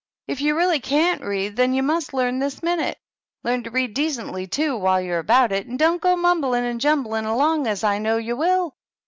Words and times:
"If 0.27 0.41
you 0.41 0.55
really 0.57 0.79
canUt 0.79 1.23
read, 1.23 1.55
then 1.57 1.75
you 1.75 1.83
must 1.83 2.11
learn 2.11 2.39
this 2.39 2.63
minute. 2.63 2.97
Learn 3.43 3.61
to 3.65 3.69
read 3.69 3.93
decently, 3.93 4.47
too, 4.47 4.75
while 4.75 4.99
you're 4.99 5.19
about 5.19 5.51
it, 5.51 5.67
and 5.67 5.77
don't 5.77 6.01
go 6.01 6.15
mumbling 6.15 6.65
and 6.65 6.81
jumbling 6.81 7.27
along, 7.27 7.67
as 7.67 7.83
I 7.83 7.99
know 7.99 8.17
you 8.17 8.35
will. 8.35 8.73